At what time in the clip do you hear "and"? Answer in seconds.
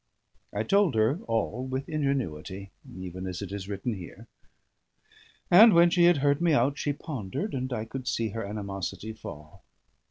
5.51-5.73, 7.53-7.71